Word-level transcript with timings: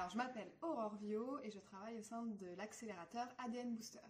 Alors, 0.00 0.08
je 0.12 0.16
m'appelle 0.16 0.50
Aurore 0.62 0.94
Vio 0.94 1.38
et 1.42 1.50
je 1.50 1.58
travaille 1.58 1.98
au 1.98 2.02
sein 2.02 2.22
de 2.22 2.46
l'accélérateur 2.56 3.28
ADN 3.36 3.74
Booster. 3.74 4.00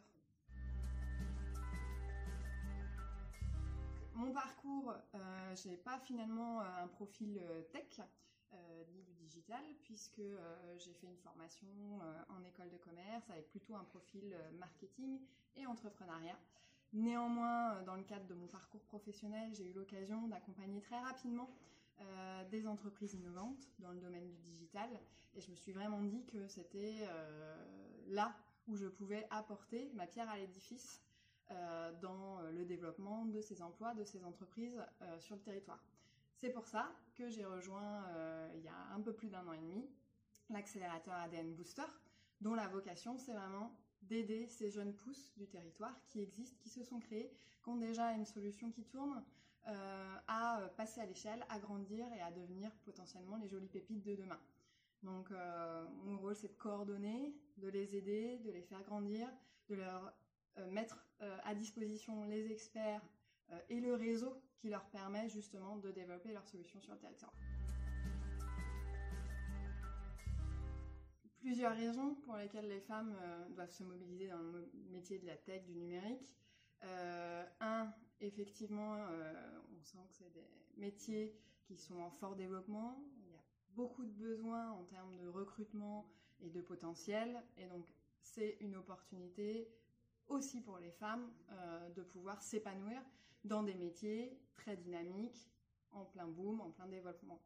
Mon 4.14 4.30
parcours, 4.30 4.94
euh, 5.16 5.56
je 5.56 5.68
n'ai 5.68 5.76
pas 5.76 5.98
finalement 5.98 6.60
un 6.60 6.86
profil 6.86 7.42
tech 7.72 8.00
euh, 8.52 8.84
ni 8.92 9.02
du 9.02 9.14
digital, 9.14 9.64
puisque 9.82 10.20
euh, 10.20 10.78
j'ai 10.78 10.92
fait 10.92 11.08
une 11.08 11.16
formation 11.16 11.66
euh, 11.66 12.22
en 12.38 12.44
école 12.44 12.70
de 12.70 12.76
commerce 12.76 13.28
avec 13.28 13.50
plutôt 13.50 13.74
un 13.74 13.82
profil 13.82 14.36
marketing 14.60 15.18
et 15.56 15.66
entrepreneuriat. 15.66 16.38
Néanmoins, 16.92 17.82
dans 17.82 17.96
le 17.96 18.04
cadre 18.04 18.28
de 18.28 18.34
mon 18.34 18.46
parcours 18.46 18.84
professionnel, 18.84 19.52
j'ai 19.54 19.68
eu 19.68 19.72
l'occasion 19.72 20.28
d'accompagner 20.28 20.80
très 20.82 21.00
rapidement 21.00 21.50
des 22.50 22.66
entreprises 22.66 23.14
innovantes 23.14 23.68
dans 23.78 23.92
le 23.92 24.00
domaine 24.00 24.28
du 24.28 24.36
digital 24.38 24.88
et 25.34 25.40
je 25.40 25.50
me 25.50 25.56
suis 25.56 25.72
vraiment 25.72 26.02
dit 26.02 26.24
que 26.26 26.48
c'était 26.48 27.06
là 28.08 28.34
où 28.66 28.76
je 28.76 28.86
pouvais 28.86 29.26
apporter 29.30 29.90
ma 29.94 30.06
pierre 30.06 30.28
à 30.28 30.36
l'édifice 30.38 31.02
dans 32.00 32.40
le 32.52 32.64
développement 32.64 33.26
de 33.26 33.40
ces 33.40 33.62
emplois, 33.62 33.94
de 33.94 34.04
ces 34.04 34.24
entreprises 34.24 34.82
sur 35.20 35.36
le 35.36 35.42
territoire. 35.42 35.82
C'est 36.40 36.50
pour 36.50 36.66
ça 36.66 36.90
que 37.14 37.28
j'ai 37.28 37.44
rejoint 37.44 38.02
euh, 38.08 38.50
il 38.54 38.62
y 38.62 38.68
a 38.68 38.94
un 38.94 39.00
peu 39.02 39.12
plus 39.12 39.28
d'un 39.28 39.46
an 39.46 39.52
et 39.52 39.58
demi 39.58 39.86
l'accélérateur 40.48 41.12
ADN 41.12 41.52
Booster, 41.52 41.84
dont 42.40 42.54
la 42.54 42.66
vocation 42.66 43.18
c'est 43.18 43.34
vraiment 43.34 43.76
d'aider 44.00 44.46
ces 44.46 44.70
jeunes 44.70 44.94
pousses 44.94 45.34
du 45.36 45.46
territoire 45.46 45.94
qui 46.06 46.22
existent, 46.22 46.56
qui 46.62 46.70
se 46.70 46.82
sont 46.82 46.98
créés, 46.98 47.30
qui 47.62 47.68
ont 47.68 47.76
déjà 47.76 48.12
une 48.12 48.24
solution 48.24 48.70
qui 48.70 48.84
tourne, 48.84 49.18
euh, 49.18 49.20
à 49.66 50.68
passer 50.76 51.00
à 51.00 51.06
l'échelle, 51.06 51.44
à 51.48 51.58
grandir 51.58 52.06
et 52.16 52.20
à 52.20 52.30
devenir 52.30 52.70
potentiellement 52.84 53.36
les 53.36 53.48
jolies 53.48 53.68
pépites 53.68 54.02
de 54.02 54.14
demain. 54.14 54.40
Donc 55.02 55.30
euh, 55.30 55.86
mon 56.04 56.18
rôle 56.18 56.34
c'est 56.34 56.48
de 56.48 56.58
coordonner, 56.58 57.34
de 57.56 57.68
les 57.68 57.96
aider, 57.96 58.38
de 58.38 58.50
les 58.50 58.62
faire 58.62 58.82
grandir, 58.82 59.28
de 59.68 59.76
leur 59.76 60.12
mettre 60.70 60.98
à 61.44 61.54
disposition 61.54 62.24
les 62.24 62.50
experts 62.50 63.02
euh, 63.52 63.58
et 63.68 63.80
le 63.80 63.94
réseau 63.94 64.32
qui 64.58 64.68
leur 64.68 64.84
permet 64.90 65.28
justement 65.28 65.76
de 65.76 65.90
développer 65.90 66.32
leurs 66.32 66.46
solutions 66.46 66.80
sur 66.80 66.92
le 66.92 66.98
territoire. 66.98 67.32
Plusieurs 71.40 71.74
raisons 71.74 72.14
pour 72.16 72.36
lesquelles 72.36 72.68
les 72.68 72.80
femmes 72.80 73.16
euh, 73.20 73.48
doivent 73.48 73.70
se 73.70 73.82
mobiliser 73.82 74.28
dans 74.28 74.42
le 74.42 74.70
métier 74.90 75.18
de 75.18 75.26
la 75.26 75.36
tech, 75.36 75.64
du 75.64 75.74
numérique. 75.74 76.36
Euh, 76.84 77.44
un, 77.60 77.92
effectivement, 78.20 78.96
on 79.78 79.82
sent 79.82 79.98
que 80.08 80.14
c'est 80.14 80.32
des 80.32 80.46
métiers 80.76 81.34
qui 81.64 81.76
sont 81.76 82.00
en 82.00 82.10
fort 82.10 82.36
développement. 82.36 83.02
Il 83.18 83.30
y 83.30 83.34
a 83.34 83.42
beaucoup 83.74 84.04
de 84.04 84.12
besoins 84.12 84.70
en 84.72 84.84
termes 84.84 85.16
de 85.16 85.28
recrutement 85.28 86.06
et 86.40 86.48
de 86.48 86.60
potentiel. 86.60 87.42
Et 87.56 87.66
donc, 87.66 87.86
c'est 88.22 88.56
une 88.60 88.76
opportunité 88.76 89.68
aussi 90.28 90.60
pour 90.60 90.78
les 90.78 90.90
femmes 90.92 91.30
euh, 91.50 91.90
de 91.90 92.02
pouvoir 92.02 92.40
s'épanouir 92.40 93.02
dans 93.44 93.62
des 93.62 93.74
métiers 93.74 94.38
très 94.54 94.76
dynamiques, 94.76 95.50
en 95.92 96.04
plein 96.04 96.26
boom, 96.26 96.60
en 96.60 96.70
plein 96.70 96.86
développement. 96.86 97.40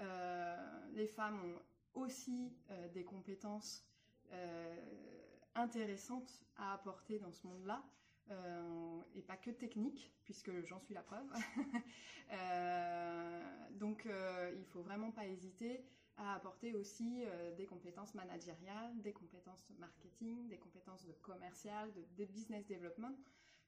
Euh, 0.00 0.88
les 0.92 1.08
femmes 1.08 1.40
ont 1.44 2.00
aussi 2.00 2.52
euh, 2.70 2.88
des 2.88 3.04
compétences 3.04 3.84
intéressantes 5.56 6.44
à 6.56 6.74
apporter 6.74 7.18
dans 7.18 7.32
ce 7.32 7.44
monde-là. 7.48 7.82
Et 9.14 9.22
pas 9.22 9.36
que 9.36 9.50
techniques, 9.50 10.12
puisque 10.24 10.50
j'en 10.66 10.80
suis 10.80 10.94
la 10.94 11.02
preuve. 11.02 11.26
donc, 13.78 14.06
il 14.06 14.64
faut 14.66 14.82
vraiment 14.82 15.10
pas 15.10 15.26
hésiter 15.26 15.84
à 16.20 16.34
apporter 16.34 16.74
aussi 16.74 17.24
euh, 17.24 17.54
des 17.56 17.66
compétences 17.66 18.14
managériales, 18.14 19.00
des 19.00 19.12
compétences 19.12 19.72
marketing, 19.78 20.48
des 20.48 20.58
compétences 20.58 21.04
de 21.06 21.12
commercial, 21.12 21.90
de, 22.16 22.24
business 22.26 22.66
development, 22.66 23.16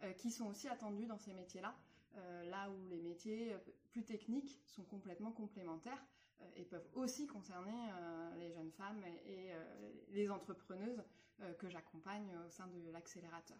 euh, 0.02 0.12
qui 0.12 0.30
sont 0.30 0.46
aussi 0.46 0.68
attendues 0.68 1.06
dans 1.06 1.18
ces 1.18 1.32
métiers-là, 1.32 1.74
euh, 2.16 2.44
là 2.44 2.70
où 2.70 2.88
les 2.88 3.00
métiers 3.00 3.56
plus 3.90 4.04
techniques 4.04 4.60
sont 4.66 4.84
complètement 4.84 5.32
complémentaires 5.32 6.04
et 6.56 6.64
peuvent 6.64 6.88
aussi 6.94 7.28
concerner 7.28 7.92
les 8.36 8.50
jeunes 8.50 8.72
femmes 8.72 9.00
et 9.26 9.52
les 10.08 10.28
entrepreneuses 10.28 11.00
que 11.60 11.68
j'accompagne 11.68 12.36
au 12.44 12.50
sein 12.50 12.66
de 12.66 12.90
l'accélérateur. 12.90 13.58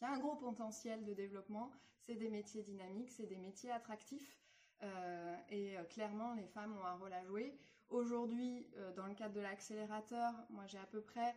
Il 0.00 0.04
y 0.04 0.06
a 0.06 0.12
un 0.12 0.18
gros 0.18 0.36
potentiel 0.36 1.04
de 1.04 1.14
développement, 1.14 1.70
c'est 2.00 2.16
des 2.16 2.28
métiers 2.28 2.62
dynamiques, 2.62 3.10
c'est 3.10 3.26
des 3.26 3.38
métiers 3.38 3.70
attractifs. 3.70 4.38
Euh, 4.82 5.36
et 5.50 5.78
euh, 5.78 5.84
clairement, 5.84 6.34
les 6.34 6.46
femmes 6.46 6.76
ont 6.76 6.84
un 6.84 6.94
rôle 6.94 7.12
à 7.12 7.24
jouer. 7.24 7.56
Aujourd'hui, 7.90 8.66
euh, 8.76 8.92
dans 8.92 9.06
le 9.06 9.14
cadre 9.14 9.34
de 9.34 9.40
l'accélérateur, 9.40 10.32
moi 10.50 10.66
j'ai 10.66 10.78
à 10.78 10.86
peu 10.86 11.00
près 11.00 11.34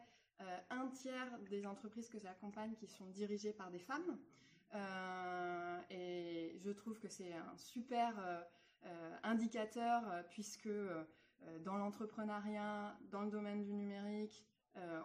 un 0.70 0.88
tiers 0.90 1.40
des 1.50 1.66
entreprises 1.66 2.10
que 2.10 2.20
j'accompagne 2.20 2.76
qui 2.76 2.86
sont 2.86 3.08
dirigées 3.08 3.54
par 3.54 3.72
des 3.72 3.80
femmes. 3.80 4.20
et 5.90 6.56
je 6.60 6.70
trouve 6.70 7.00
que 7.00 7.08
c'est 7.08 7.34
un 7.34 7.58
super 7.58 8.14
indicateur 9.24 10.04
puisque 10.30 10.70
dans 11.62 11.78
l'entrepreneuriat, 11.78 12.96
dans 13.10 13.24
le 13.24 13.32
domaine 13.32 13.64
du 13.64 13.74
numérique, 13.74 14.46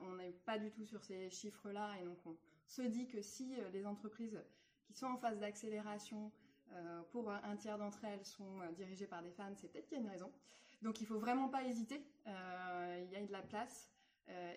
on 0.03 0.17
n'est 0.17 0.33
pas 0.45 0.59
du 0.59 0.71
tout 0.71 0.85
sur 0.85 1.03
ces 1.03 1.31
chiffres-là 1.31 1.95
et 2.01 2.05
donc 2.05 2.19
on 2.27 2.37
se 2.67 2.83
dit 2.83 3.07
que 3.07 3.23
si 3.23 3.55
les 3.73 3.87
entreprises 3.87 4.39
qui 4.85 4.95
sont 4.95 5.07
en 5.07 5.17
phase 5.17 5.39
d'accélération 5.41 6.31
euh, 6.75 7.03
pour 7.11 7.31
un 7.31 7.57
tiers 7.57 7.79
d'entre 7.79 8.05
elles 8.05 8.25
sont 8.25 8.61
euh, 8.61 8.73
dirigées 8.73 9.07
par 9.07 9.23
des 9.23 9.31
femmes, 9.33 9.55
c'est 9.57 9.69
peut-être 9.69 9.87
qu'il 9.87 9.99
y 9.99 10.01
a 10.01 10.05
une 10.05 10.11
raison. 10.11 10.33
Donc 10.81 11.01
il 11.01 11.07
faut 11.07 11.19
vraiment 11.19 11.49
pas 11.49 11.65
hésiter. 11.65 12.03
Euh, 12.27 13.05
il 13.05 13.13
y 13.13 13.17
a 13.17 13.27
de 13.27 13.33
la 13.33 13.43
place. 13.43 13.91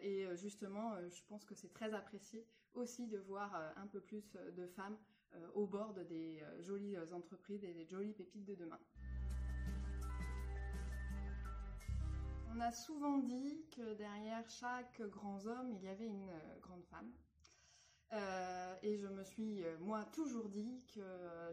et 0.01 0.27
justement, 0.35 0.95
je 1.09 1.22
pense 1.27 1.43
que 1.43 1.55
c'est 1.55 1.73
très 1.73 1.93
apprécié 1.93 2.45
aussi 2.73 3.07
de 3.07 3.17
voir 3.17 3.49
un 3.75 3.87
peu 3.87 3.99
plus 3.99 4.37
de 4.55 4.67
femmes 4.67 4.97
au 5.53 5.66
bord 5.66 5.93
des 5.93 6.41
jolies 6.59 6.97
entreprises 7.11 7.63
et 7.63 7.73
des 7.73 7.85
jolies 7.85 8.13
pépites 8.13 8.45
de 8.45 8.55
demain. 8.55 8.79
On 12.55 12.61
a 12.61 12.71
souvent 12.71 13.17
dit 13.17 13.66
que 13.75 13.95
derrière 13.95 14.49
chaque 14.49 15.01
grand 15.09 15.45
homme, 15.45 15.73
il 15.73 15.83
y 15.83 15.89
avait 15.89 16.07
une 16.07 16.31
grande 16.61 16.85
femme. 16.85 17.11
Euh, 18.13 18.75
et 18.81 18.97
je 18.97 19.07
me 19.07 19.23
suis, 19.23 19.66
euh, 19.66 19.77
moi, 19.79 20.05
toujours 20.13 20.47
dit 20.47 20.81
que 20.93 21.01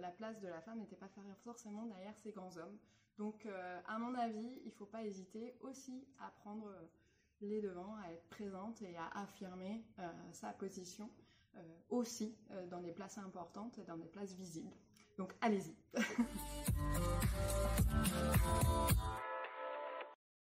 la 0.01 0.11
place 0.11 0.39
de 0.41 0.47
la 0.47 0.61
femme 0.61 0.79
n'était 0.79 0.97
pas 0.97 1.09
forcément 1.43 1.87
derrière 1.87 2.17
ces 2.19 2.31
grands 2.31 2.57
hommes. 2.57 2.79
Donc, 3.19 3.47
euh, 3.47 3.81
à 3.89 3.99
mon 3.99 4.15
avis, 4.15 4.61
il 4.65 4.67
ne 4.67 4.71
faut 4.71 4.87
pas 4.87 5.03
hésiter 5.03 5.57
aussi 5.61 6.07
à 6.21 6.31
prendre 6.31 6.73
les 7.41 7.61
devants, 7.61 7.97
à 8.05 8.13
être 8.13 8.29
présente 8.29 8.81
et 8.83 8.97
à 8.97 9.09
affirmer 9.23 9.85
sa 10.31 10.53
position 10.53 11.11
aussi 11.91 12.37
dans 12.71 12.81
des 12.81 12.93
places 12.93 13.19
importantes 13.19 13.77
et 13.79 13.85
dans 13.85 13.97
des 13.97 14.09
places 14.09 14.35
visibles. 14.35 14.73
Donc, 15.19 15.35
allez-y. 15.41 15.75